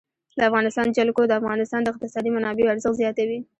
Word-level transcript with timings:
د 0.37 0.39
افغانستان 0.49 0.87
جلکو 0.97 1.21
د 1.27 1.31
افغانستان 1.41 1.81
د 1.83 1.87
اقتصادي 1.93 2.29
منابعو 2.35 2.71
ارزښت 2.73 2.99
زیاتوي. 3.01 3.39